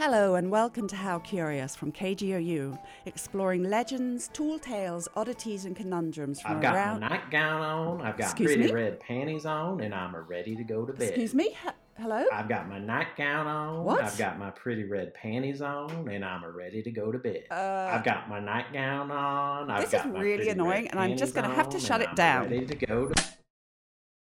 Hello 0.00 0.34
and 0.36 0.50
welcome 0.50 0.88
to 0.88 0.96
How 0.96 1.18
Curious 1.18 1.76
from 1.76 1.92
KGOU, 1.92 2.78
exploring 3.04 3.64
legends, 3.64 4.30
tall 4.32 4.58
tales, 4.58 5.06
oddities, 5.14 5.66
and 5.66 5.76
conundrums 5.76 6.40
from 6.40 6.52
I've 6.52 6.62
got 6.62 6.74
around. 6.74 7.00
my 7.00 7.08
nightgown 7.08 7.60
on, 7.60 8.00
I've 8.00 8.16
got 8.16 8.30
Excuse 8.30 8.54
pretty 8.54 8.68
me? 8.68 8.72
red 8.72 8.98
panties 8.98 9.44
on, 9.44 9.82
and 9.82 9.94
I'm 9.94 10.16
ready 10.16 10.56
to 10.56 10.64
go 10.64 10.86
to 10.86 10.92
bed. 10.94 11.08
Excuse 11.08 11.34
me? 11.34 11.48
H- 11.48 11.74
hello? 11.98 12.24
I've 12.32 12.48
got 12.48 12.66
my 12.66 12.78
nightgown 12.78 13.46
on, 13.46 13.84
What? 13.84 14.02
I've 14.02 14.16
got 14.16 14.38
my 14.38 14.48
pretty 14.52 14.84
red 14.84 15.12
panties 15.12 15.60
on, 15.60 16.08
and 16.08 16.24
I'm 16.24 16.46
ready 16.46 16.82
to 16.82 16.90
go 16.90 17.12
to 17.12 17.18
bed. 17.18 17.44
Uh, 17.50 17.90
I've 17.92 18.02
got 18.02 18.26
my 18.26 18.40
nightgown 18.40 19.10
on. 19.10 19.70
I've 19.70 19.90
This 19.90 20.00
is 20.00 20.06
really 20.06 20.48
annoying, 20.48 20.88
and 20.88 20.98
I'm 20.98 21.18
just 21.18 21.34
gonna 21.34 21.52
have 21.54 21.68
to 21.68 21.78
shut 21.78 22.00
it 22.00 22.08
I'm 22.08 22.14
down. 22.14 22.42
Ready 22.44 22.64
to 22.64 22.74
go 22.74 23.08
to 23.08 23.24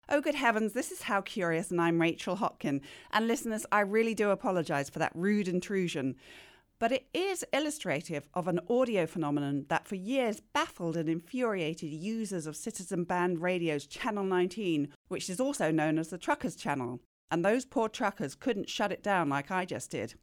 Oh, 0.08 0.22
good 0.22 0.36
heavens, 0.36 0.74
this 0.74 0.92
is 0.92 1.02
How 1.02 1.22
Curious, 1.22 1.72
and 1.72 1.82
I'm 1.82 2.00
Rachel 2.00 2.38
Hopkin. 2.38 2.82
And 3.12 3.27
listeners, 3.27 3.66
I 3.72 3.80
really 3.80 4.14
do 4.14 4.30
apologise 4.30 4.88
for 4.88 5.00
that 5.00 5.12
rude 5.16 5.48
intrusion. 5.48 6.16
But 6.78 6.91
it 6.91 7.08
is 7.12 7.44
illustrative 7.52 8.30
of 8.36 8.48
an 8.48 8.59
audio 8.70 9.08
phenomenon 9.08 9.66
that 9.70 9.88
for 9.88 9.95
years 9.95 10.41
baffled 10.54 10.95
and 10.95 11.09
infuriated 11.09 11.90
users 11.90 12.45
of 12.45 12.55
Citizen 12.55 13.05
Band 13.05 13.41
Radio's 13.41 13.88
Channel 13.88 14.26
19, 14.26 14.90
which 15.08 15.28
is 15.28 15.40
also 15.40 15.72
known 15.72 15.98
as 15.98 16.09
the 16.09 16.20
Truckers 16.20 16.56
Channel. 16.56 17.00
And 17.31 17.44
those 17.44 17.66
poor 17.66 17.90
truckers 17.90 18.36
couldn't 18.36 18.70
shut 18.70 18.92
it 18.92 19.02
down 19.02 19.30
like 19.30 19.50
I 19.50 19.66
just 19.66 19.90
did. 19.90 20.14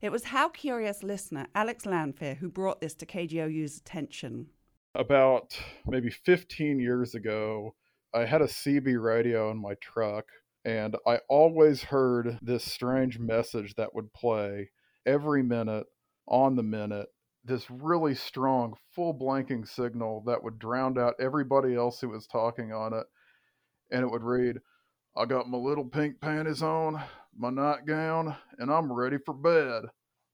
It 0.00 0.10
was 0.10 0.24
How 0.24 0.48
Curious 0.48 1.02
listener 1.02 1.46
Alex 1.54 1.84
Lanfear 1.84 2.36
who 2.36 2.48
brought 2.48 2.80
this 2.80 2.94
to 2.94 3.06
KGOU's 3.06 3.76
attention. 3.76 4.46
about 4.94 5.58
maybe 5.86 6.08
15 6.08 6.80
years 6.80 7.14
ago, 7.14 7.74
I 8.14 8.24
had 8.24 8.42
a 8.42 8.46
CB 8.46 9.02
radio 9.02 9.50
in 9.50 9.60
my 9.60 9.74
truck, 9.74 10.26
and 10.64 10.96
I 11.06 11.20
always 11.28 11.82
heard 11.84 12.38
this 12.40 12.64
strange 12.64 13.18
message 13.18 13.74
that 13.74 13.94
would 13.94 14.12
play 14.12 14.70
every 15.04 15.42
minute 15.42 15.86
on 16.28 16.56
the 16.56 16.62
minute. 16.62 17.08
This 17.44 17.70
really 17.70 18.14
strong, 18.14 18.74
full 18.94 19.14
blanking 19.14 19.68
signal 19.68 20.24
that 20.26 20.42
would 20.42 20.58
drown 20.58 20.98
out 20.98 21.14
everybody 21.20 21.74
else 21.74 22.00
who 22.00 22.08
was 22.08 22.26
talking 22.26 22.72
on 22.72 22.92
it. 22.92 23.06
And 23.90 24.02
it 24.02 24.10
would 24.10 24.24
read, 24.24 24.58
I 25.16 25.26
got 25.26 25.48
my 25.48 25.58
little 25.58 25.84
pink 25.84 26.20
panties 26.20 26.62
on, 26.62 27.00
my 27.36 27.50
nightgown, 27.50 28.36
and 28.58 28.70
I'm 28.70 28.92
ready 28.92 29.18
for 29.24 29.34
bed. 29.34 29.84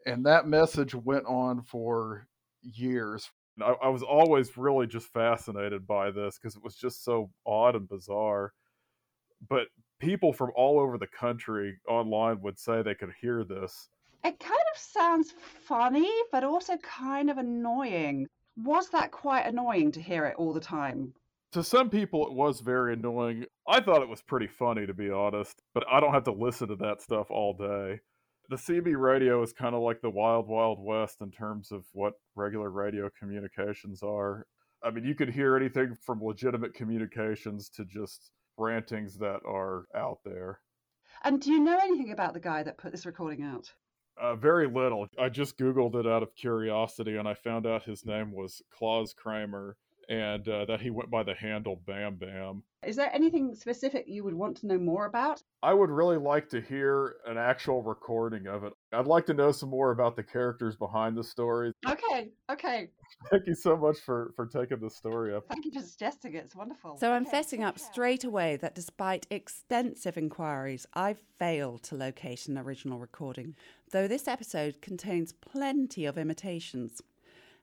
And 0.07 0.25
that 0.27 0.47
message 0.47 0.95
went 0.95 1.27
on 1.27 1.63
for 1.63 2.27
years. 2.63 3.31
I, 3.61 3.75
I 3.83 3.89
was 3.89 4.03
always 4.03 4.57
really 4.57 4.87
just 4.87 5.09
fascinated 5.09 5.87
by 5.87 6.11
this 6.11 6.39
because 6.39 6.57
it 6.57 6.63
was 6.63 6.77
just 6.77 7.05
so 7.05 7.31
odd 7.47 7.77
and 7.77 7.89
bizarre. 7.89 8.53
But 9.49 9.69
people 9.99 10.33
from 10.33 10.53
all 10.57 10.79
over 10.79 10.99
the 10.99 11.07
country 11.07 11.79
online 11.89 12.41
would 12.43 12.59
say 12.59 12.83
they 12.83 12.95
could 12.95 13.13
hear 13.21 13.45
this. 13.45 13.89
It 14.25 14.39
kind 14.39 14.53
of 14.75 14.81
sounds 14.81 15.33
funny, 15.65 16.11
but 16.31 16.45
also 16.45 16.77
kind 16.79 17.29
of 17.29 17.39
annoying. 17.39 18.29
Was 18.57 18.89
that 18.91 19.11
quite 19.11 19.47
annoying 19.47 19.91
to 19.93 20.01
hear 20.01 20.27
it 20.27 20.37
all 20.37 20.53
the 20.53 20.61
time? 20.61 21.13
To 21.53 21.63
some 21.63 21.91
people, 21.91 22.27
it 22.27 22.33
was 22.33 22.61
very 22.61 22.95
annoying. 22.95 23.45
I 23.67 23.81
thought 23.81 24.03
it 24.03 24.09
was 24.09 24.23
pretty 24.23 24.47
funny, 24.47 24.87
to 24.87 24.95
be 24.95 25.11
honest, 25.11 25.63
but 25.75 25.85
I 25.91 26.01
don't 26.01 26.15
have 26.15 26.25
to 26.25 26.33
listen 26.33 26.69
to 26.69 26.77
that 26.77 27.03
stuff 27.03 27.31
all 27.31 27.53
day. 27.53 28.01
The 28.53 28.59
CB 28.59 29.01
radio 29.01 29.43
is 29.43 29.55
kind 29.55 29.75
of 29.75 29.81
like 29.81 30.03
the 30.03 30.11
wild, 30.11 30.47
wild 30.47 30.79
west 30.79 31.23
in 31.23 31.31
terms 31.31 31.73
of 31.73 31.87
what 31.93 32.21
regular 32.35 32.69
radio 32.69 33.09
communications 33.19 34.03
are. 34.03 34.47
I 34.83 34.91
mean, 34.91 35.05
you 35.05 35.15
could 35.15 35.31
hear 35.31 35.57
anything 35.57 35.97
from 36.05 36.23
legitimate 36.23 36.75
communications 36.75 37.71
to 37.71 37.87
just 37.87 38.31
rantings 38.59 39.17
that 39.21 39.41
are 39.47 39.87
out 39.95 40.19
there. 40.23 40.61
And 41.25 41.41
do 41.41 41.51
you 41.51 41.61
know 41.61 41.79
anything 41.79 42.13
about 42.13 42.35
the 42.35 42.41
guy 42.41 42.63
that 42.63 42.77
put 42.77 42.93
this 42.93 43.07
recording 43.07 43.43
out? 43.43 43.73
Uh, 44.21 44.37
very 44.37 44.69
little. 44.69 45.09
I 45.19 45.31
just 45.31 45.57
Googled 45.57 45.95
it 45.95 46.07
out 46.07 46.23
of 46.23 46.35
curiosity 46.35 47.17
and 47.17 47.27
I 47.27 47.33
found 47.33 47.67
out 47.67 47.85
his 47.85 48.05
name 48.05 48.33
was 48.33 48.61
Klaus 48.71 49.15
Kramer 49.15 49.79
and 50.09 50.47
uh, 50.49 50.65
that 50.67 50.81
he 50.81 50.91
went 50.91 51.11
by 51.11 51.23
the 51.23 51.35
handle 51.35 51.81
Bam 51.87 52.17
Bam. 52.17 52.63
Is 52.85 52.97
there 52.97 53.11
anything 53.15 53.55
specific 53.55 54.07
you 54.09 54.25
would 54.25 54.35
want 54.35 54.57
to 54.59 54.67
know 54.67 54.79
more 54.79 55.07
about? 55.07 55.41
I 55.63 55.73
would 55.73 55.91
really 55.91 56.17
like 56.17 56.49
to 56.49 56.61
hear 56.61 57.17
an 57.27 57.39
actual 57.39 57.81
recording 57.81 58.49
of 58.49 58.65
it. 58.65 58.73
I'd 58.93 59.07
like 59.07 59.25
to 59.27 59.35
know 59.35 59.53
some 59.53 59.69
more 59.69 59.93
about 59.93 60.17
the 60.17 60.25
characters 60.25 60.75
behind 60.75 61.17
the 61.17 61.23
story. 61.23 61.73
Okay, 61.89 62.31
okay. 62.51 62.91
Thank 63.31 63.47
you 63.47 63.55
so 63.55 63.77
much 63.77 63.99
for, 63.99 64.33
for 64.35 64.47
taking 64.47 64.81
the 64.81 64.91
story 64.91 65.33
up. 65.33 65.45
Thank 65.49 65.65
you 65.65 65.71
for 65.71 65.87
suggesting 65.87 66.35
it. 66.35 66.39
It's 66.39 66.57
wonderful. 66.57 66.97
So 66.97 67.13
I'm 67.13 67.25
fessing 67.25 67.65
up 67.65 67.79
straight 67.79 68.25
away 68.25 68.57
that 68.57 68.75
despite 68.75 69.29
extensive 69.31 70.19
inquiries, 70.19 70.85
I've 70.93 71.21
failed 71.39 71.85
to 71.85 71.95
locate 71.95 72.49
an 72.49 72.59
original 72.59 72.99
recording, 72.99 73.55
though 73.93 74.09
this 74.09 74.27
episode 74.27 74.83
contains 74.83 75.33
plenty 75.33 76.05
of 76.05 76.19
imitations. 76.19 77.01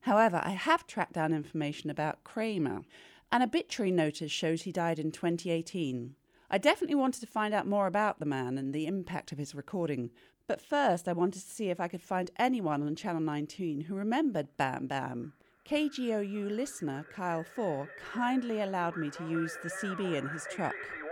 However, 0.02 0.42
I 0.44 0.52
have 0.52 0.88
tracked 0.88 1.14
down 1.14 1.34
information 1.34 1.90
about 1.90 2.24
Kramer. 2.24 2.82
An 3.32 3.42
obituary 3.42 3.92
notice 3.92 4.32
shows 4.32 4.64
he 4.64 4.72
died 4.72 5.00
in 5.00 5.12
2018. 5.12 6.16
I 6.50 6.58
definitely 6.58 6.96
wanted 6.96 7.20
to 7.22 7.28
find 7.28 7.54
out 7.54 7.68
more 7.68 7.86
about 7.86 8.20
the 8.20 8.26
man 8.26 8.58
and 8.58 8.74
the 8.74 8.88
impact 8.88 9.32
of 9.32 9.38
his 9.38 9.54
recording, 9.54 10.10
but 10.48 10.62
first 10.62 11.08
I 11.08 11.14
wanted 11.14 11.44
to 11.44 11.48
see 11.48 11.70
if 11.70 11.80
I 11.80 11.88
could 11.88 12.02
find 12.02 12.32
anyone 12.38 12.82
on 12.82 12.96
Channel 12.96 13.22
19 13.22 13.82
who 13.82 13.94
remembered 13.94 14.58
Bam 14.58 14.88
Bam. 14.88 15.34
KGOU 15.70 16.50
listener 16.50 17.06
Kyle 17.14 17.44
Four 17.44 17.90
kindly 18.12 18.62
allowed 18.62 18.98
me 18.98 19.12
to 19.12 19.30
use 19.30 19.56
the 19.62 19.70
CB 19.70 20.16
in 20.16 20.28
his 20.30 20.48
truck. 20.50 20.74
The 20.74 21.06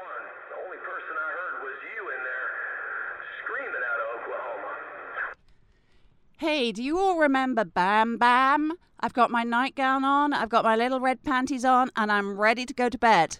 only 0.65 0.77
person 0.77 1.13
I 1.13 1.29
heard 1.29 1.63
was 1.63 1.75
you 1.85 2.09
in 2.09 2.23
there 2.23 2.49
screaming 3.43 3.83
out 3.85 3.99
of 4.01 4.07
Oklahoma. 4.17 4.73
Hey, 6.39 6.71
do 6.71 6.83
you 6.83 6.99
all 6.99 7.17
remember 7.17 7.65
Bam 7.65 8.17
Bam? 8.17 8.73
I've 8.99 9.13
got 9.13 9.31
my 9.31 9.43
nightgown 9.43 10.03
on, 10.03 10.33
I've 10.33 10.49
got 10.49 10.63
my 10.63 10.75
little 10.75 10.99
red 10.99 11.23
panties 11.23 11.65
on, 11.65 11.89
and 11.95 12.11
I'm 12.11 12.39
ready 12.39 12.63
to 12.63 12.75
go 12.75 12.89
to 12.89 12.97
bed. 12.99 13.39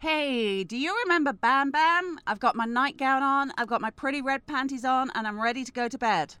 Hey, 0.00 0.64
do 0.64 0.76
you 0.76 0.92
remember 1.04 1.32
Bam 1.32 1.70
Bam? 1.70 2.18
I've 2.26 2.40
got 2.40 2.56
my 2.56 2.64
nightgown 2.64 3.22
on, 3.22 3.52
I've 3.56 3.68
got 3.68 3.80
my 3.80 3.90
pretty 3.90 4.20
red 4.20 4.44
panties 4.44 4.84
on, 4.84 5.12
and 5.14 5.24
I'm 5.24 5.40
ready 5.40 5.62
to 5.62 5.70
go 5.70 5.86
to 5.86 5.96
bed. 5.96 6.34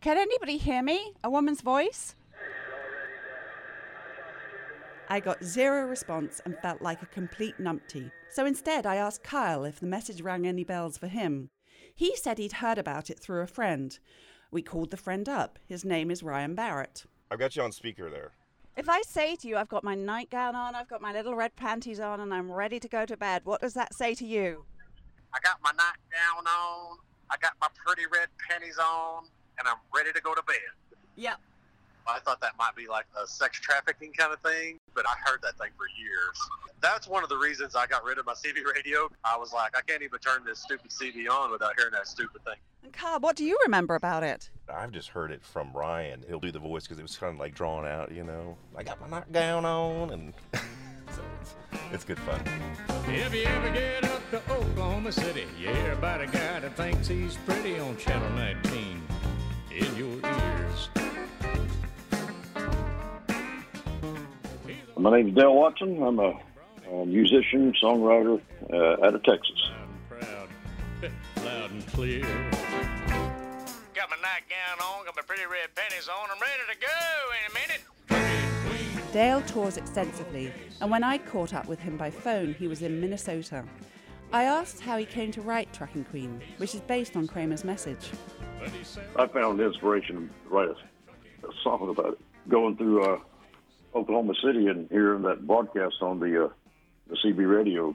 Can 0.00 0.16
anybody 0.16 0.58
hear 0.58 0.80
me? 0.80 1.14
A 1.24 1.28
woman's 1.28 1.60
voice? 1.60 2.14
I 5.10 5.18
got 5.18 5.42
zero 5.42 5.88
response 5.88 6.40
and 6.44 6.56
felt 6.60 6.82
like 6.82 7.02
a 7.02 7.06
complete 7.06 7.58
numpty. 7.58 8.12
So 8.30 8.46
instead, 8.46 8.86
I 8.86 8.94
asked 8.94 9.24
Kyle 9.24 9.64
if 9.64 9.80
the 9.80 9.86
message 9.86 10.22
rang 10.22 10.46
any 10.46 10.62
bells 10.62 10.96
for 10.96 11.08
him. 11.08 11.50
He 11.96 12.14
said 12.14 12.38
he'd 12.38 12.52
heard 12.52 12.78
about 12.78 13.10
it 13.10 13.18
through 13.18 13.40
a 13.40 13.48
friend. 13.48 13.98
We 14.52 14.62
called 14.62 14.92
the 14.92 14.96
friend 14.96 15.28
up. 15.28 15.58
His 15.66 15.84
name 15.84 16.12
is 16.12 16.22
Ryan 16.22 16.54
Barrett. 16.54 17.06
I've 17.28 17.40
got 17.40 17.56
you 17.56 17.62
on 17.62 17.72
speaker 17.72 18.08
there. 18.08 18.30
If 18.76 18.88
I 18.88 19.02
say 19.02 19.34
to 19.34 19.48
you, 19.48 19.56
I've 19.56 19.68
got 19.68 19.82
my 19.82 19.96
nightgown 19.96 20.54
on, 20.54 20.76
I've 20.76 20.88
got 20.88 21.02
my 21.02 21.12
little 21.12 21.34
red 21.34 21.56
panties 21.56 21.98
on, 21.98 22.20
and 22.20 22.32
I'm 22.32 22.50
ready 22.50 22.78
to 22.78 22.88
go 22.88 23.04
to 23.04 23.16
bed, 23.16 23.42
what 23.44 23.60
does 23.60 23.74
that 23.74 23.94
say 23.94 24.14
to 24.14 24.24
you? 24.24 24.64
I 25.34 25.40
got 25.40 25.58
my 25.60 25.72
nightgown 25.72 26.46
on, 26.46 26.98
I 27.28 27.36
got 27.42 27.54
my 27.60 27.66
pretty 27.84 28.02
red 28.12 28.28
panties 28.48 28.78
on, 28.78 29.24
and 29.58 29.66
I'm 29.66 29.78
ready 29.92 30.12
to 30.12 30.20
go 30.20 30.34
to 30.34 30.42
bed. 30.44 30.56
Yep. 31.16 31.40
I 32.06 32.18
thought 32.20 32.40
that 32.40 32.52
might 32.58 32.74
be 32.76 32.86
like 32.86 33.06
a 33.22 33.26
sex 33.26 33.58
trafficking 33.60 34.12
kind 34.12 34.32
of 34.32 34.40
thing, 34.40 34.78
but 34.94 35.06
I 35.06 35.14
heard 35.24 35.40
that 35.42 35.58
thing 35.58 35.70
for 35.76 35.86
years. 35.98 36.38
That's 36.80 37.06
one 37.08 37.22
of 37.22 37.28
the 37.28 37.36
reasons 37.36 37.76
I 37.76 37.86
got 37.86 38.04
rid 38.04 38.18
of 38.18 38.26
my 38.26 38.32
CB 38.32 38.64
radio. 38.74 39.10
I 39.24 39.36
was 39.36 39.52
like, 39.52 39.76
I 39.76 39.82
can't 39.82 40.02
even 40.02 40.18
turn 40.18 40.44
this 40.44 40.60
stupid 40.60 40.90
CB 40.90 41.30
on 41.30 41.50
without 41.50 41.72
hearing 41.76 41.92
that 41.92 42.08
stupid 42.08 42.42
thing. 42.44 42.54
And 42.82 42.92
Kyle, 42.92 43.20
what 43.20 43.36
do 43.36 43.44
you 43.44 43.58
remember 43.64 43.94
about 43.94 44.22
it? 44.22 44.50
I've 44.72 44.92
just 44.92 45.08
heard 45.08 45.30
it 45.30 45.42
from 45.42 45.72
Ryan. 45.72 46.24
He'll 46.26 46.40
do 46.40 46.50
the 46.50 46.58
voice 46.58 46.84
because 46.84 46.98
it 46.98 47.02
was 47.02 47.16
kind 47.16 47.34
of 47.34 47.38
like 47.38 47.54
drawn 47.54 47.86
out, 47.86 48.12
you 48.12 48.24
know. 48.24 48.56
I 48.76 48.82
got 48.82 49.00
my 49.00 49.08
nightgown 49.08 49.64
on, 49.64 50.10
and 50.10 50.34
so 50.54 51.22
it's, 51.40 51.54
it's 51.92 52.04
good 52.04 52.18
fun. 52.20 52.42
If 53.08 53.34
you 53.34 53.44
ever 53.44 53.70
get 53.70 54.04
up 54.04 54.30
to 54.30 54.52
Oklahoma 54.52 55.12
City, 55.12 55.44
you 55.58 55.68
hear 55.68 55.92
about 55.92 56.20
a 56.22 56.26
guy 56.26 56.60
that 56.60 56.76
thinks 56.76 57.08
he's 57.08 57.36
pretty 57.38 57.78
on 57.78 57.96
Channel 57.98 58.30
19 58.30 59.02
in 59.72 59.96
your 59.96 60.20
My 65.00 65.10
name 65.16 65.28
is 65.28 65.34
Dale 65.34 65.54
Watson. 65.54 66.02
I'm 66.02 66.18
a, 66.18 66.38
a 66.92 67.06
musician, 67.06 67.72
songwriter 67.82 68.38
uh, 68.70 69.02
out 69.02 69.14
of 69.14 69.22
Texas. 69.22 69.70
Loud 70.10 70.50
and 71.00 71.10
proud, 71.40 71.42
loud 71.42 71.70
and 71.70 71.86
clear. 71.86 72.20
Got 73.94 74.10
my 74.10 74.16
nightgown 74.20 74.78
on, 74.84 75.06
got 75.06 75.16
my 75.16 75.22
pretty 75.26 75.46
red 75.46 75.74
panties 75.74 76.06
on. 76.06 76.28
I'm 76.30 76.38
ready 76.38 76.64
to 76.68 76.76
go 76.78 76.98
in 77.32 77.44
a 77.50 77.54
minute. 77.62 79.12
Dale 79.14 79.40
tours 79.40 79.78
extensively, 79.78 80.52
and 80.82 80.90
when 80.90 81.02
I 81.02 81.16
caught 81.16 81.54
up 81.54 81.66
with 81.66 81.80
him 81.80 81.96
by 81.96 82.10
phone, 82.10 82.52
he 82.52 82.68
was 82.68 82.82
in 82.82 83.00
Minnesota. 83.00 83.64
I 84.34 84.44
asked 84.44 84.80
how 84.80 84.98
he 84.98 85.06
came 85.06 85.32
to 85.32 85.40
write 85.40 85.72
Trucking 85.72 86.04
Queen, 86.04 86.42
which 86.58 86.74
is 86.74 86.82
based 86.82 87.16
on 87.16 87.26
Kramer's 87.26 87.64
message. 87.64 88.10
I 89.16 89.26
found 89.28 89.60
inspiration 89.62 90.28
to 90.44 90.54
write 90.54 90.68
a, 90.68 91.46
a 91.48 91.52
song 91.64 91.88
about 91.88 92.12
it. 92.12 92.20
Going 92.50 92.76
through 92.76 93.02
uh, 93.02 93.18
Oklahoma 93.94 94.34
City 94.42 94.68
and 94.68 94.88
hearing 94.90 95.22
that 95.22 95.46
broadcast 95.46 95.96
on 96.00 96.20
the 96.20 96.46
uh, 96.46 96.48
the 97.08 97.16
CB 97.16 97.50
radio. 97.50 97.94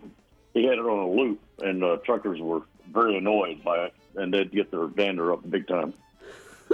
He 0.53 0.63
had 0.63 0.74
it 0.74 0.86
on 0.86 1.00
a 1.00 1.09
loop, 1.09 1.39
and 1.62 1.83
uh, 1.83 1.97
truckers 2.06 2.39
were 2.39 2.62
very 2.94 3.18
annoyed 3.18 3.63
by 3.63 3.86
it, 3.86 3.94
and 4.15 4.33
they'd 4.33 4.51
get 4.51 4.71
their 4.71 4.88
dander 4.88 5.33
up 5.33 5.50
big 5.50 5.68
time. 5.68 5.94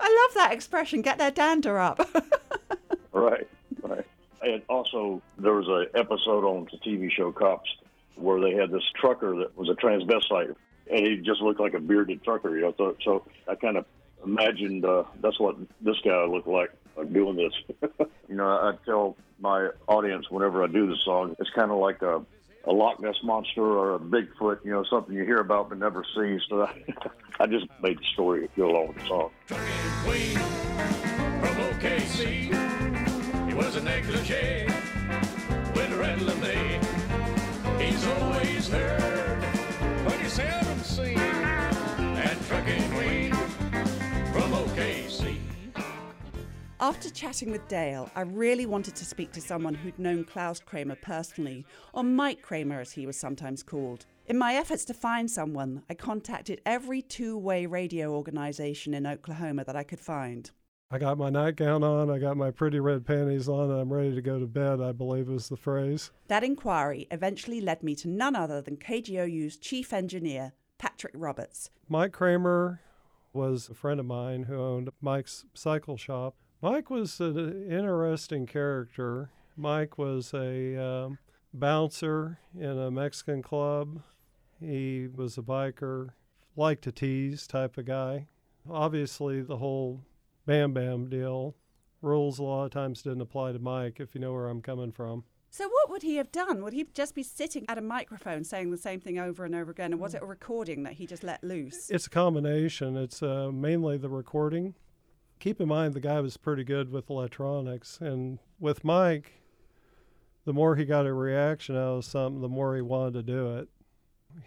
I 0.00 0.26
love 0.26 0.34
that 0.34 0.52
expression. 0.52 1.02
Get 1.02 1.18
their 1.18 1.30
dander 1.30 1.78
up. 1.78 2.00
right, 3.12 3.48
right. 3.82 4.06
And 4.42 4.62
also, 4.68 5.22
there 5.38 5.54
was 5.54 5.68
a 5.68 5.98
episode 5.98 6.44
on 6.44 6.68
the 6.70 6.78
TV 6.78 7.10
show 7.10 7.32
Cops 7.32 7.70
where 8.16 8.40
they 8.40 8.52
had 8.52 8.70
this 8.70 8.84
trucker 8.94 9.36
that 9.36 9.56
was 9.56 9.68
a 9.68 9.74
transvestite, 9.74 10.54
and 10.90 11.06
he 11.06 11.16
just 11.16 11.40
looked 11.40 11.60
like 11.60 11.74
a 11.74 11.80
bearded 11.80 12.22
trucker. 12.22 12.56
You 12.56 12.62
know, 12.62 12.74
so, 12.76 12.96
so 13.02 13.26
I 13.48 13.54
kind 13.54 13.76
of 13.76 13.86
imagined 14.24 14.84
uh, 14.84 15.04
that's 15.20 15.40
what 15.40 15.56
this 15.80 15.96
guy 16.04 16.24
looked 16.24 16.48
like 16.48 16.70
doing 17.02 17.36
this. 17.36 17.52
you 18.28 18.36
know, 18.36 18.46
I 18.46 18.74
tell 18.84 19.16
my 19.40 19.70
audience 19.88 20.30
whenever 20.30 20.62
I 20.62 20.66
do 20.66 20.86
the 20.86 20.96
song, 21.04 21.36
it's 21.38 21.50
kind 21.50 21.70
of 21.70 21.78
like 21.78 22.02
a, 22.02 22.24
a 22.64 22.72
Loch 22.72 23.00
Ness 23.00 23.16
monster 23.22 23.62
or 23.62 23.96
a 23.96 23.98
Bigfoot. 23.98 24.64
You 24.64 24.72
know, 24.72 24.84
something 24.84 25.14
you 25.14 25.24
hear 25.24 25.38
about 25.38 25.68
but 25.68 25.78
never 25.78 26.04
see. 26.14 26.38
So 26.48 26.62
I, 26.62 26.84
I 27.40 27.46
just 27.46 27.66
made 27.82 27.98
the 27.98 28.04
story 28.12 28.48
go 28.56 28.70
along 28.70 28.88
with 28.88 28.98
the 28.98 29.06
song. 29.06 29.30
Trucking 29.46 29.66
queen 30.04 30.38
from 31.40 31.56
OKC. 31.56 33.48
He 33.48 33.54
was 33.54 33.76
a 33.76 33.82
negligee 33.82 34.66
with 35.74 35.92
a 35.92 35.96
red 35.98 36.22
lemonade. 36.22 36.84
He's 37.80 38.06
always 38.06 38.68
heard, 38.68 39.44
but 40.04 40.14
he 40.14 40.28
seldom 40.28 40.78
seen. 40.80 41.18
And 41.18 42.46
trucking 42.46 42.90
queen 42.92 43.23
After 46.84 47.08
chatting 47.08 47.50
with 47.50 47.66
Dale, 47.66 48.10
I 48.14 48.20
really 48.20 48.66
wanted 48.66 48.94
to 48.96 49.06
speak 49.06 49.32
to 49.32 49.40
someone 49.40 49.72
who'd 49.72 49.98
known 49.98 50.22
Klaus 50.22 50.60
Kramer 50.60 50.96
personally, 50.96 51.64
or 51.94 52.04
Mike 52.04 52.42
Kramer 52.42 52.78
as 52.78 52.92
he 52.92 53.06
was 53.06 53.16
sometimes 53.16 53.62
called. 53.62 54.04
In 54.26 54.36
my 54.36 54.56
efforts 54.56 54.84
to 54.84 54.92
find 54.92 55.30
someone, 55.30 55.82
I 55.88 55.94
contacted 55.94 56.60
every 56.66 57.00
two 57.00 57.38
way 57.38 57.64
radio 57.64 58.12
organization 58.12 58.92
in 58.92 59.06
Oklahoma 59.06 59.64
that 59.64 59.76
I 59.76 59.82
could 59.82 59.98
find. 59.98 60.50
I 60.90 60.98
got 60.98 61.16
my 61.16 61.30
nightgown 61.30 61.82
on, 61.82 62.10
I 62.10 62.18
got 62.18 62.36
my 62.36 62.50
pretty 62.50 62.80
red 62.80 63.06
panties 63.06 63.48
on, 63.48 63.70
and 63.70 63.80
I'm 63.80 63.90
ready 63.90 64.14
to 64.14 64.20
go 64.20 64.38
to 64.38 64.46
bed, 64.46 64.82
I 64.82 64.92
believe 64.92 65.28
was 65.28 65.48
the 65.48 65.56
phrase. 65.56 66.10
That 66.28 66.44
inquiry 66.44 67.08
eventually 67.10 67.62
led 67.62 67.82
me 67.82 67.94
to 67.94 68.08
none 68.08 68.36
other 68.36 68.60
than 68.60 68.76
KGOU's 68.76 69.56
chief 69.56 69.94
engineer, 69.94 70.52
Patrick 70.76 71.14
Roberts. 71.16 71.70
Mike 71.88 72.12
Kramer 72.12 72.82
was 73.32 73.70
a 73.70 73.74
friend 73.74 73.98
of 73.98 74.04
mine 74.04 74.42
who 74.42 74.60
owned 74.60 74.90
Mike's 75.00 75.46
cycle 75.54 75.96
shop. 75.96 76.36
Mike 76.64 76.88
was 76.88 77.20
an 77.20 77.70
interesting 77.70 78.46
character. 78.46 79.28
Mike 79.54 79.98
was 79.98 80.32
a 80.32 80.82
um, 80.82 81.18
bouncer 81.52 82.38
in 82.58 82.78
a 82.78 82.90
Mexican 82.90 83.42
club. 83.42 84.00
He 84.58 85.06
was 85.14 85.36
a 85.36 85.42
biker, 85.42 86.12
liked 86.56 86.82
to 86.84 86.90
tease 86.90 87.46
type 87.46 87.76
of 87.76 87.84
guy. 87.84 88.28
Obviously, 88.70 89.42
the 89.42 89.58
whole 89.58 90.00
Bam 90.46 90.72
Bam 90.72 91.10
deal 91.10 91.54
rules 92.00 92.38
a 92.38 92.42
lot 92.42 92.64
of 92.64 92.70
times 92.70 93.02
didn't 93.02 93.20
apply 93.20 93.52
to 93.52 93.58
Mike, 93.58 94.00
if 94.00 94.14
you 94.14 94.22
know 94.22 94.32
where 94.32 94.48
I'm 94.48 94.62
coming 94.62 94.90
from. 94.90 95.24
So, 95.50 95.68
what 95.68 95.90
would 95.90 96.02
he 96.02 96.16
have 96.16 96.32
done? 96.32 96.64
Would 96.64 96.72
he 96.72 96.86
just 96.94 97.14
be 97.14 97.22
sitting 97.22 97.66
at 97.68 97.76
a 97.76 97.82
microphone 97.82 98.42
saying 98.42 98.70
the 98.70 98.78
same 98.78 99.00
thing 99.00 99.18
over 99.18 99.44
and 99.44 99.54
over 99.54 99.70
again? 99.70 99.92
And 99.92 100.00
was 100.00 100.14
it 100.14 100.22
a 100.22 100.26
recording 100.26 100.84
that 100.84 100.94
he 100.94 101.06
just 101.06 101.24
let 101.24 101.44
loose? 101.44 101.90
It's 101.90 102.06
a 102.06 102.10
combination. 102.10 102.96
It's 102.96 103.22
uh, 103.22 103.50
mainly 103.52 103.98
the 103.98 104.08
recording. 104.08 104.74
Keep 105.44 105.60
in 105.60 105.68
mind, 105.68 105.92
the 105.92 106.00
guy 106.00 106.22
was 106.22 106.38
pretty 106.38 106.64
good 106.64 106.90
with 106.90 107.10
electronics. 107.10 107.98
And 108.00 108.38
with 108.58 108.82
Mike, 108.82 109.42
the 110.46 110.54
more 110.54 110.74
he 110.74 110.86
got 110.86 111.04
a 111.04 111.12
reaction 111.12 111.76
out 111.76 111.98
of 111.98 112.06
something, 112.06 112.40
the 112.40 112.48
more 112.48 112.74
he 112.74 112.80
wanted 112.80 113.12
to 113.12 113.22
do 113.22 113.58
it. 113.58 113.68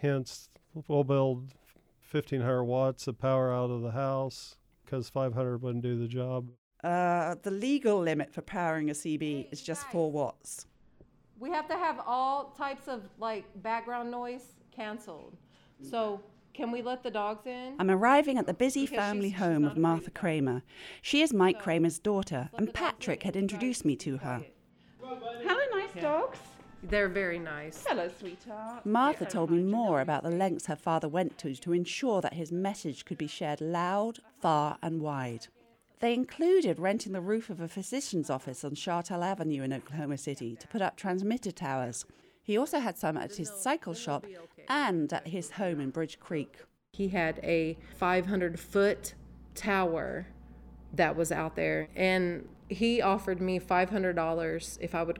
Hence, 0.00 0.48
we'll 0.88 1.04
build 1.04 1.54
1500 2.10 2.64
watts 2.64 3.06
of 3.06 3.16
power 3.16 3.54
out 3.54 3.70
of 3.70 3.82
the 3.82 3.92
house 3.92 4.56
because 4.84 5.08
500 5.08 5.62
wouldn't 5.62 5.84
do 5.84 5.96
the 6.00 6.08
job. 6.08 6.48
Uh, 6.82 7.36
the 7.44 7.52
legal 7.52 8.00
limit 8.00 8.34
for 8.34 8.42
powering 8.42 8.90
a 8.90 8.92
CB 8.92 9.52
is 9.52 9.62
just 9.62 9.86
4 9.92 10.10
watts. 10.10 10.66
We 11.38 11.50
have 11.50 11.68
to 11.68 11.76
have 11.76 12.00
all 12.08 12.46
types 12.58 12.88
of 12.88 13.08
like 13.20 13.44
background 13.62 14.10
noise 14.10 14.56
canceled. 14.72 15.36
So 15.80 16.20
can 16.58 16.72
we 16.72 16.82
let 16.82 17.04
the 17.04 17.10
dogs 17.10 17.46
in? 17.46 17.76
I'm 17.78 17.88
arriving 17.88 18.36
at 18.36 18.46
the 18.48 18.52
busy 18.52 18.84
Because 18.84 18.98
family 18.98 19.28
she's- 19.28 19.38
she's 19.38 19.46
home 19.46 19.64
of 19.64 19.76
Martha 19.76 20.10
Kramer. 20.10 20.62
She 21.00 21.22
is 21.22 21.32
Mike 21.32 21.58
So, 21.58 21.62
Kramer's 21.62 22.00
daughter, 22.00 22.50
and 22.54 22.74
Patrick 22.74 23.20
in. 23.22 23.26
had 23.26 23.36
introduced 23.36 23.84
me 23.84 23.94
to 23.94 24.16
her. 24.18 24.42
Hello, 25.00 25.60
nice 25.72 26.02
dogs. 26.02 26.38
They're 26.82 27.08
very 27.08 27.38
nice. 27.38 27.84
Hello, 27.86 28.08
sweetheart. 28.08 28.84
Martha 28.84 29.24
told 29.24 29.50
me 29.52 29.62
more 29.62 30.00
about 30.00 30.24
the 30.24 30.30
lengths 30.30 30.66
her 30.66 30.74
father 30.76 31.08
went 31.08 31.38
to 31.38 31.54
to 31.54 31.72
ensure 31.72 32.20
that 32.20 32.34
his 32.34 32.50
message 32.50 33.04
could 33.04 33.18
be 33.18 33.28
shared 33.28 33.60
loud, 33.60 34.18
far, 34.40 34.78
and 34.82 35.00
wide. 35.00 35.46
They 36.00 36.12
included 36.12 36.80
renting 36.80 37.12
the 37.12 37.20
roof 37.20 37.50
of 37.50 37.60
a 37.60 37.68
physician's 37.68 38.30
office 38.30 38.64
on 38.64 38.72
Shartel 38.72 39.24
Avenue 39.24 39.62
in 39.62 39.72
Oklahoma 39.72 40.18
City 40.18 40.56
to 40.56 40.66
put 40.68 40.82
up 40.82 40.96
transmitter 40.96 41.52
towers. 41.52 42.04
He 42.48 42.56
also 42.56 42.78
had 42.78 42.96
some 42.96 43.18
at 43.18 43.36
his 43.36 43.50
cycle 43.50 43.92
shop 43.92 44.24
and 44.70 45.12
at 45.12 45.26
his 45.26 45.50
home 45.50 45.80
in 45.80 45.90
Bridge 45.90 46.18
Creek. 46.18 46.56
He 46.94 47.08
had 47.08 47.40
a 47.42 47.76
500 47.98 48.58
foot 48.58 49.12
tower 49.54 50.28
that 50.94 51.14
was 51.14 51.30
out 51.30 51.56
there, 51.56 51.88
and 51.94 52.48
he 52.70 53.02
offered 53.02 53.42
me 53.42 53.60
$500 53.60 54.78
if 54.80 54.94
I 54.94 55.02
would 55.02 55.18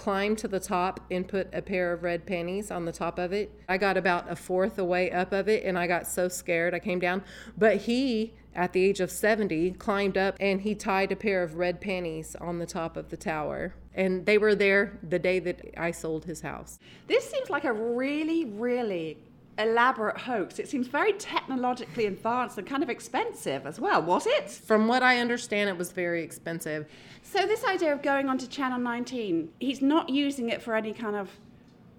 climb 0.00 0.34
to 0.34 0.48
the 0.48 0.58
top 0.58 0.98
and 1.10 1.28
put 1.28 1.46
a 1.52 1.60
pair 1.60 1.92
of 1.92 2.02
red 2.02 2.24
panties 2.24 2.70
on 2.70 2.86
the 2.86 2.92
top 2.92 3.18
of 3.18 3.34
it. 3.34 3.52
I 3.68 3.76
got 3.76 3.98
about 3.98 4.32
a 4.32 4.34
fourth 4.34 4.78
away 4.78 5.10
up 5.10 5.30
of 5.30 5.46
it, 5.46 5.62
and 5.62 5.78
I 5.78 5.86
got 5.86 6.06
so 6.06 6.26
scared 6.26 6.72
I 6.72 6.78
came 6.78 7.00
down. 7.00 7.22
But 7.58 7.82
he, 7.82 8.32
at 8.54 8.72
the 8.72 8.82
age 8.82 9.00
of 9.00 9.10
70, 9.10 9.72
climbed 9.72 10.16
up 10.16 10.36
and 10.40 10.62
he 10.62 10.74
tied 10.74 11.12
a 11.12 11.16
pair 11.16 11.42
of 11.42 11.56
red 11.56 11.82
panties 11.82 12.34
on 12.36 12.58
the 12.58 12.64
top 12.64 12.96
of 12.96 13.10
the 13.10 13.18
tower. 13.18 13.74
And 13.94 14.24
they 14.24 14.38
were 14.38 14.54
there 14.54 14.98
the 15.06 15.18
day 15.18 15.38
that 15.38 15.60
I 15.76 15.90
sold 15.90 16.24
his 16.24 16.40
house. 16.40 16.78
This 17.06 17.30
seems 17.30 17.50
like 17.50 17.64
a 17.64 17.72
really, 17.74 18.46
really 18.46 19.18
elaborate 19.62 20.18
hoax. 20.18 20.58
It 20.58 20.68
seems 20.68 20.86
very 20.86 21.12
technologically 21.14 22.06
advanced 22.06 22.58
and 22.58 22.66
kind 22.66 22.82
of 22.82 22.90
expensive 22.90 23.66
as 23.66 23.80
well, 23.80 24.02
was 24.02 24.26
it? 24.26 24.50
From 24.50 24.88
what 24.88 25.02
I 25.02 25.18
understand, 25.18 25.68
it 25.68 25.76
was 25.76 25.92
very 25.92 26.22
expensive. 26.22 26.86
So, 27.22 27.46
this 27.46 27.64
idea 27.64 27.92
of 27.92 28.02
going 28.02 28.28
onto 28.28 28.46
Channel 28.46 28.78
19, 28.78 29.50
he's 29.60 29.82
not 29.82 30.08
using 30.08 30.48
it 30.48 30.62
for 30.62 30.74
any 30.74 30.92
kind 30.92 31.16
of 31.16 31.30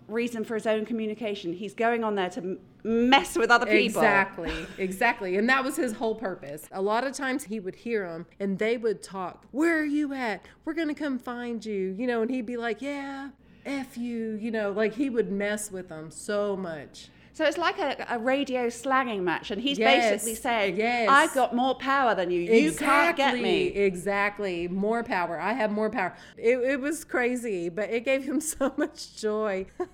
reason 0.07 0.43
for 0.43 0.55
his 0.55 0.67
own 0.67 0.85
communication. 0.85 1.53
He's 1.53 1.73
going 1.73 2.03
on 2.03 2.15
there 2.15 2.29
to 2.31 2.59
mess 2.83 3.35
with 3.35 3.49
other 3.49 3.65
people. 3.65 4.01
Exactly, 4.01 4.53
exactly. 4.77 5.37
And 5.37 5.47
that 5.49 5.63
was 5.63 5.75
his 5.75 5.93
whole 5.93 6.15
purpose. 6.15 6.67
A 6.71 6.81
lot 6.81 7.05
of 7.05 7.13
times 7.13 7.45
he 7.45 7.59
would 7.59 7.75
hear 7.75 8.07
them 8.07 8.25
and 8.39 8.59
they 8.59 8.77
would 8.77 9.01
talk, 9.01 9.45
Where 9.51 9.79
are 9.79 9.85
you 9.85 10.13
at? 10.13 10.45
We're 10.65 10.73
going 10.73 10.89
to 10.89 10.93
come 10.93 11.17
find 11.17 11.63
you. 11.65 11.95
You 11.97 12.07
know, 12.07 12.21
and 12.21 12.29
he'd 12.29 12.45
be 12.45 12.57
like, 12.57 12.81
Yeah, 12.81 13.29
F 13.65 13.97
you. 13.97 14.37
You 14.39 14.51
know, 14.51 14.71
like 14.71 14.95
he 14.95 15.09
would 15.09 15.31
mess 15.31 15.71
with 15.71 15.89
them 15.89 16.11
so 16.11 16.55
much. 16.55 17.09
So 17.33 17.45
it's 17.45 17.57
like 17.57 17.79
a, 17.79 18.05
a 18.09 18.19
radio 18.19 18.69
slanging 18.69 19.23
match, 19.23 19.51
and 19.51 19.61
he's 19.61 19.79
Yes, 19.79 20.11
basically 20.11 20.35
saying, 20.35 20.75
yes. 20.77 21.09
I've 21.09 21.33
got 21.33 21.55
more 21.55 21.75
power 21.75 22.13
than 22.13 22.29
you. 22.29 22.41
You 22.41 22.71
can't 22.73 23.15
get 23.15 23.39
me. 23.39 23.67
Exactly. 23.67 24.67
More 24.67 25.03
power. 25.03 25.39
I 25.39 25.53
have 25.53 25.71
more 25.71 25.89
power. 25.89 26.13
It, 26.37 26.57
it 26.57 26.79
was 26.79 27.03
crazy, 27.05 27.69
but 27.69 27.89
it 27.89 28.03
gave 28.03 28.23
him 28.23 28.41
so 28.41 28.73
much 28.77 29.15
joy. 29.15 29.65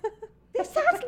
This 0.54 0.70
sounds 0.70 1.04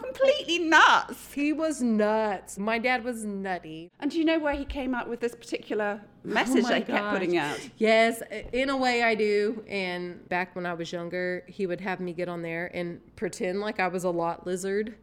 completely 0.00 0.60
nuts. 0.60 1.32
he 1.34 1.52
was 1.52 1.82
nuts. 1.82 2.58
My 2.58 2.78
dad 2.78 3.04
was 3.04 3.22
nutty. 3.22 3.90
And 4.00 4.10
do 4.10 4.18
you 4.18 4.24
know 4.24 4.38
where 4.38 4.54
he 4.54 4.64
came 4.64 4.94
up 4.94 5.08
with 5.08 5.20
this 5.20 5.34
particular 5.34 6.00
oh 6.02 6.08
message 6.24 6.64
Oh 6.64 6.68
my 6.68 6.78
they 6.78 6.86
kept 6.86 7.10
putting 7.10 7.36
out? 7.36 7.58
Yes, 7.76 8.22
in 8.52 8.70
a 8.70 8.76
way 8.78 9.02
I 9.02 9.14
do. 9.14 9.62
And 9.68 10.26
back 10.30 10.56
when 10.56 10.64
I 10.64 10.72
was 10.72 10.90
younger, 10.90 11.44
he 11.48 11.66
would 11.66 11.82
have 11.82 12.00
me 12.00 12.14
get 12.14 12.30
on 12.30 12.40
there 12.40 12.70
and 12.72 13.00
pretend 13.14 13.60
like 13.60 13.78
I 13.78 13.88
was 13.88 14.04
a 14.04 14.10
lot 14.10 14.46
lizard. 14.46 14.94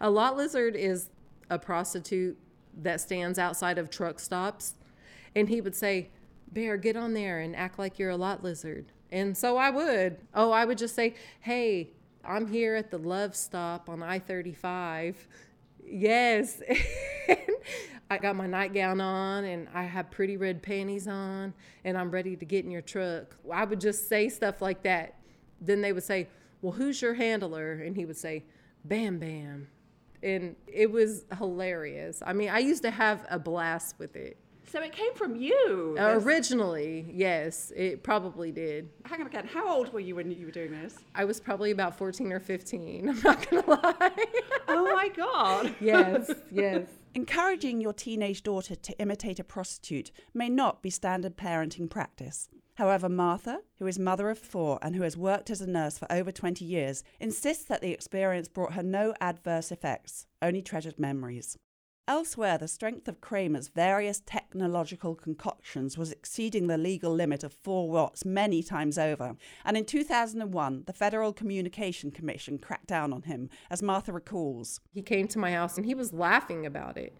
A 0.00 0.10
lot 0.10 0.36
lizard 0.36 0.76
is 0.76 1.08
a 1.48 1.58
prostitute 1.58 2.38
that 2.82 3.00
stands 3.00 3.38
outside 3.38 3.78
of 3.78 3.90
truck 3.90 4.18
stops. 4.18 4.74
And 5.34 5.48
he 5.48 5.60
would 5.60 5.74
say, 5.74 6.10
Bear, 6.52 6.76
get 6.76 6.96
on 6.96 7.14
there 7.14 7.40
and 7.40 7.54
act 7.54 7.78
like 7.78 7.98
you're 7.98 8.10
a 8.10 8.16
lot 8.16 8.42
lizard. 8.42 8.86
And 9.12 9.36
so 9.36 9.56
I 9.56 9.70
would. 9.70 10.18
Oh, 10.34 10.50
I 10.50 10.64
would 10.64 10.78
just 10.78 10.94
say, 10.94 11.14
Hey, 11.40 11.90
I'm 12.24 12.46
here 12.46 12.74
at 12.74 12.90
the 12.90 12.98
Love 12.98 13.34
Stop 13.34 13.88
on 13.88 14.02
I 14.02 14.18
35. 14.18 15.28
Yes. 15.84 16.60
I 18.10 18.18
got 18.18 18.34
my 18.34 18.46
nightgown 18.46 19.00
on 19.00 19.44
and 19.44 19.68
I 19.72 19.84
have 19.84 20.10
pretty 20.10 20.36
red 20.36 20.62
panties 20.62 21.06
on 21.06 21.54
and 21.84 21.96
I'm 21.96 22.10
ready 22.10 22.34
to 22.34 22.44
get 22.44 22.64
in 22.64 22.70
your 22.70 22.82
truck. 22.82 23.36
I 23.52 23.64
would 23.64 23.80
just 23.80 24.08
say 24.08 24.28
stuff 24.28 24.60
like 24.60 24.82
that. 24.82 25.14
Then 25.60 25.80
they 25.80 25.92
would 25.92 26.02
say, 26.02 26.28
Well, 26.62 26.72
who's 26.72 27.00
your 27.00 27.14
handler? 27.14 27.72
And 27.72 27.96
he 27.96 28.04
would 28.04 28.16
say, 28.16 28.44
Bam 28.84 29.18
Bam. 29.18 29.68
And 30.22 30.56
it 30.66 30.90
was 30.90 31.24
hilarious. 31.38 32.22
I 32.24 32.32
mean, 32.32 32.50
I 32.50 32.58
used 32.58 32.82
to 32.82 32.90
have 32.90 33.26
a 33.30 33.38
blast 33.38 33.98
with 33.98 34.16
it. 34.16 34.36
So 34.70 34.80
it 34.80 34.92
came 34.92 35.12
from 35.14 35.34
you. 35.34 35.96
Uh, 35.98 36.20
originally, 36.22 37.04
yes, 37.12 37.72
it 37.74 38.04
probably 38.04 38.52
did. 38.52 38.88
Hang 39.04 39.20
on 39.20 39.26
again. 39.26 39.48
How 39.52 39.68
old 39.68 39.92
were 39.92 39.98
you 39.98 40.14
when 40.14 40.30
you 40.30 40.46
were 40.46 40.52
doing 40.52 40.70
this? 40.70 40.96
I 41.12 41.24
was 41.24 41.40
probably 41.40 41.72
about 41.72 41.98
14 41.98 42.30
or 42.32 42.38
15. 42.38 43.08
I'm 43.08 43.20
not 43.22 43.50
going 43.50 43.64
to 43.64 43.70
lie. 43.70 44.26
Oh 44.68 44.94
my 44.94 45.08
God. 45.08 45.74
yes, 45.80 46.30
yes. 46.52 46.86
Encouraging 47.14 47.80
your 47.80 47.92
teenage 47.92 48.44
daughter 48.44 48.76
to 48.76 48.98
imitate 49.00 49.40
a 49.40 49.44
prostitute 49.44 50.12
may 50.34 50.48
not 50.48 50.82
be 50.82 50.90
standard 50.90 51.36
parenting 51.36 51.90
practice. 51.90 52.48
However, 52.80 53.10
Martha, 53.10 53.60
who 53.78 53.86
is 53.86 53.98
mother 53.98 54.30
of 54.30 54.38
four 54.38 54.78
and 54.80 54.96
who 54.96 55.02
has 55.02 55.14
worked 55.14 55.50
as 55.50 55.60
a 55.60 55.68
nurse 55.68 55.98
for 55.98 56.10
over 56.10 56.32
20 56.32 56.64
years, 56.64 57.04
insists 57.20 57.64
that 57.64 57.82
the 57.82 57.92
experience 57.92 58.48
brought 58.48 58.72
her 58.72 58.82
no 58.82 59.12
adverse 59.20 59.70
effects, 59.70 60.26
only 60.40 60.62
treasured 60.62 60.98
memories. 60.98 61.58
Elsewhere, 62.08 62.56
the 62.56 62.66
strength 62.66 63.06
of 63.06 63.20
Kramer's 63.20 63.68
various 63.68 64.22
technological 64.24 65.14
concoctions 65.14 65.98
was 65.98 66.10
exceeding 66.10 66.68
the 66.68 66.78
legal 66.78 67.12
limit 67.12 67.44
of 67.44 67.52
4 67.52 67.90
watts 67.90 68.24
many 68.24 68.62
times 68.62 68.96
over, 68.96 69.36
and 69.62 69.76
in 69.76 69.84
2001, 69.84 70.84
the 70.86 70.94
Federal 70.94 71.34
Communication 71.34 72.10
Commission 72.10 72.56
cracked 72.56 72.86
down 72.86 73.12
on 73.12 73.24
him, 73.24 73.50
as 73.68 73.82
Martha 73.82 74.10
recalls. 74.10 74.80
He 74.90 75.02
came 75.02 75.28
to 75.28 75.38
my 75.38 75.52
house 75.52 75.76
and 75.76 75.84
he 75.84 75.94
was 75.94 76.14
laughing 76.14 76.64
about 76.64 76.96
it. 76.96 77.14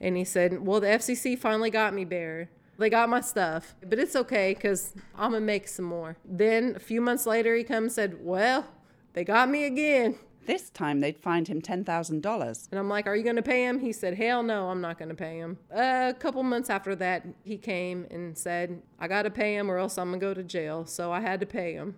And 0.00 0.16
he 0.16 0.24
said, 0.24 0.66
Well, 0.66 0.80
the 0.80 0.88
FCC 0.88 1.38
finally 1.38 1.70
got 1.70 1.94
me, 1.94 2.04
Bear. 2.04 2.50
They 2.78 2.90
got 2.90 3.08
my 3.08 3.20
stuff, 3.20 3.74
but 3.86 3.98
it's 3.98 4.16
okay 4.16 4.54
because 4.54 4.94
I'm 5.14 5.32
to 5.32 5.40
make 5.40 5.68
some 5.68 5.84
more. 5.84 6.16
Then 6.24 6.74
a 6.76 6.80
few 6.80 7.00
months 7.00 7.26
later, 7.26 7.54
he 7.54 7.62
comes 7.64 7.84
and 7.84 7.92
said, 7.92 8.16
Well, 8.24 8.66
they 9.12 9.24
got 9.24 9.48
me 9.48 9.64
again. 9.64 10.16
This 10.46 10.68
time 10.68 11.00
they'd 11.00 11.18
fined 11.18 11.48
him 11.48 11.62
$10,000. 11.62 12.68
And 12.70 12.78
I'm 12.78 12.88
like, 12.88 13.06
Are 13.06 13.14
you 13.16 13.22
going 13.22 13.36
to 13.36 13.42
pay 13.42 13.64
him? 13.64 13.78
He 13.80 13.92
said, 13.92 14.14
Hell 14.14 14.42
no, 14.42 14.68
I'm 14.68 14.80
not 14.80 14.98
going 14.98 15.08
to 15.08 15.14
pay 15.14 15.38
him. 15.38 15.58
Uh, 15.72 16.12
a 16.14 16.18
couple 16.18 16.42
months 16.42 16.68
after 16.68 16.94
that, 16.96 17.24
he 17.44 17.56
came 17.56 18.06
and 18.10 18.36
said, 18.36 18.82
I 18.98 19.08
got 19.08 19.22
to 19.22 19.30
pay 19.30 19.54
him 19.54 19.70
or 19.70 19.78
else 19.78 19.96
I'm 19.96 20.08
going 20.08 20.20
to 20.20 20.26
go 20.26 20.34
to 20.34 20.42
jail. 20.42 20.84
So 20.84 21.12
I 21.12 21.20
had 21.20 21.40
to 21.40 21.46
pay 21.46 21.74
him. 21.74 21.94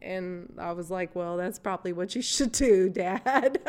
And 0.00 0.52
I 0.58 0.72
was 0.72 0.90
like, 0.90 1.14
Well, 1.16 1.36
that's 1.38 1.58
probably 1.58 1.92
what 1.92 2.14
you 2.14 2.22
should 2.22 2.52
do, 2.52 2.88
Dad. 2.90 3.60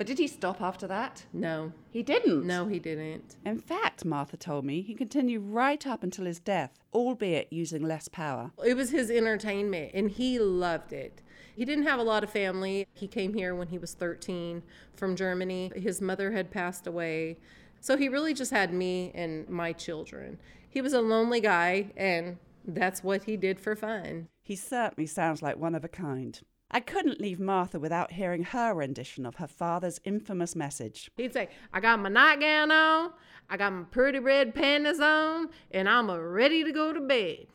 But 0.00 0.06
did 0.06 0.18
he 0.18 0.28
stop 0.28 0.62
after 0.62 0.86
that? 0.86 1.26
no, 1.30 1.74
He 1.90 2.02
didn't. 2.02 2.46
no, 2.46 2.66
he 2.66 2.78
didn't. 2.78 3.36
In 3.44 3.58
fact, 3.58 4.02
Martha 4.02 4.38
told 4.38 4.64
me 4.64 4.80
he 4.80 4.94
continued 4.94 5.42
right 5.42 5.86
up 5.86 6.02
until 6.02 6.24
his 6.24 6.40
death, 6.40 6.78
albeit 6.94 7.52
using 7.52 7.82
less 7.82 8.08
power. 8.08 8.50
It 8.64 8.78
was 8.78 8.92
his 8.92 9.10
entertainment, 9.10 9.90
and 9.92 10.10
he 10.10 10.38
loved 10.38 10.94
it. 10.94 11.20
He 11.54 11.66
didn't 11.66 11.84
have 11.84 12.00
a 12.00 12.02
lot 12.02 12.24
of 12.24 12.30
family. 12.30 12.86
He 12.94 13.06
came 13.06 13.34
here 13.34 13.54
when 13.54 13.68
he 13.68 13.76
was 13.76 13.92
13 13.92 14.62
from 14.94 15.16
Germany. 15.16 15.70
His 15.76 16.00
mother 16.00 16.32
had 16.32 16.50
passed 16.50 16.86
away. 16.86 17.36
So 17.82 17.98
he 17.98 18.08
really 18.08 18.32
just 18.32 18.52
had 18.52 18.72
me 18.72 19.12
and 19.14 19.46
my 19.50 19.74
children. 19.74 20.38
He 20.66 20.80
was 20.80 20.94
a 20.94 21.02
lonely 21.02 21.42
guy, 21.42 21.92
and 21.94 22.38
that's 22.64 23.04
what 23.04 23.24
he 23.24 23.36
did 23.36 23.60
for 23.60 23.76
fun. 23.76 24.28
He 24.40 24.56
certainly 24.56 25.06
sounds 25.06 25.42
like 25.42 25.58
one 25.58 25.74
of 25.74 25.84
a 25.84 25.88
kind. 25.88 26.40
I 26.72 26.78
couldn't 26.80 27.20
leave 27.20 27.40
Martha 27.40 27.80
without 27.80 28.12
hearing 28.12 28.44
her 28.44 28.72
rendition 28.72 29.26
of 29.26 29.36
her 29.36 29.48
father's 29.48 30.00
infamous 30.04 30.54
message. 30.54 31.10
He'd 31.16 31.32
say, 31.32 31.48
I 31.72 31.80
got 31.80 31.98
my 31.98 32.08
nightgown 32.08 32.70
on, 32.70 33.10
I 33.48 33.56
got 33.56 33.72
my 33.72 33.82
pretty 33.90 34.20
red 34.20 34.54
panties 34.54 35.00
on, 35.00 35.48
and 35.72 35.88
I'm 35.88 36.08
a 36.08 36.22
ready 36.22 36.62
to 36.62 36.70
go 36.70 36.92
to 36.92 37.00
bed. 37.00 37.46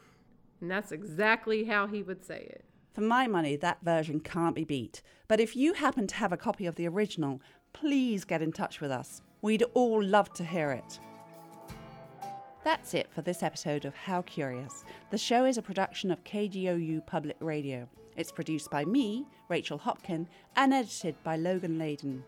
And 0.60 0.70
that's 0.70 0.92
exactly 0.92 1.64
how 1.64 1.88
he 1.88 2.04
would 2.04 2.26
say 2.26 2.42
it. 2.42 2.66
For 2.94 3.02
my 3.02 3.28
money, 3.28 3.56
that 3.58 3.84
version 3.84 4.20
can't 4.20 4.56
be 4.56 4.66
beat. 4.66 5.02
But 5.28 5.40
if 5.40 5.56
you 5.56 5.74
happen 5.74 6.08
to 6.08 6.16
have 6.16 6.34
a 6.34 6.38
copy 6.38 6.66
of 6.66 6.76
the 6.76 6.88
original, 6.88 7.42
please 7.72 8.26
get 8.26 8.42
in 8.42 8.52
touch 8.52 8.82
with 8.82 8.92
us. 8.92 9.22
We'd 9.42 9.64
all 9.74 10.04
love 10.04 10.34
to 10.34 10.44
hear 10.44 10.72
it. 10.72 11.00
That's 12.66 12.94
it 12.94 13.08
for 13.12 13.22
this 13.22 13.44
episode 13.44 13.86
of 13.86 13.96
How 13.96 14.24
Curious. 14.24 14.84
The 15.12 15.18
show 15.18 15.46
is 15.46 15.58
a 15.58 15.62
production 15.62 16.10
of 16.10 16.24
KGOU 16.24 17.06
Public 17.06 17.38
Radio. 17.40 17.88
It's 18.16 18.32
produced 18.32 18.70
by 18.70 18.86
me, 18.86 19.26
Rachel 19.50 19.80
Hopkin, 19.80 20.28
and 20.56 20.74
edited 20.74 21.16
by 21.24 21.36
Logan 21.36 21.78
Layden. 21.78 22.22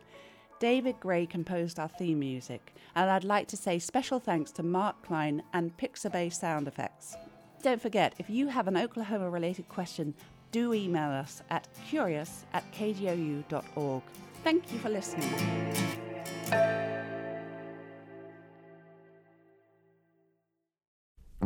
David 0.60 1.00
Gray 1.00 1.26
composed 1.26 1.80
our 1.80 1.88
theme 1.88 2.20
music, 2.20 2.74
and 2.96 3.10
I'd 3.10 3.24
like 3.24 3.48
to 3.50 3.58
say 3.58 3.78
special 3.80 4.20
thanks 4.20 4.52
to 4.54 4.64
Mark 4.64 5.06
Klein 5.06 5.44
and 5.54 5.78
Pixabay 5.78 6.34
Sound 6.34 6.68
Effects. 6.68 7.16
Don't 7.62 7.82
forget, 7.82 8.14
if 8.18 8.30
you 8.30 8.48
have 8.48 8.68
an 8.68 8.78
Oklahoma 8.78 9.30
related 9.30 9.70
question, 9.70 10.14
do 10.52 10.74
email 10.74 11.10
us 11.10 11.42
at 11.50 11.68
curious 11.88 12.46
at 12.54 12.64
kgou.org. 12.72 14.04
Thank 14.44 14.72
you 14.72 14.80
for 14.80 14.90
listening. 14.90 15.34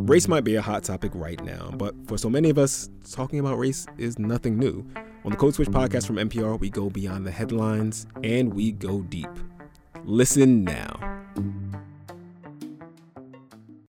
Race 0.08 0.24
mm-hmm. 0.24 0.31
might 0.31 0.43
be 0.43 0.55
a 0.55 0.62
hot 0.62 0.84
topic 0.84 1.12
right 1.13 1.41
now, 1.43 1.72
but 1.75 1.93
for 2.08 2.17
so 2.17 2.29
many 2.29 2.50
of 2.50 2.58
us, 2.58 2.89
talking 3.12 3.39
about 3.39 3.60
race 3.60 3.86
is 4.00 4.17
nothing 4.17 4.58
new. 4.58 4.86
On 5.24 5.31
the 5.31 5.38
Code 5.38 5.53
Switch 5.53 5.70
podcast 5.70 6.08
from 6.08 6.15
NPR, 6.15 6.60
we 6.60 6.72
go 6.72 6.89
beyond 6.89 7.25
the 7.25 7.31
headlines 7.31 8.08
and 8.24 8.51
we 8.53 8.72
go 8.72 9.01
deep. 9.03 9.29
Listen 10.03 10.63
now. 10.63 11.21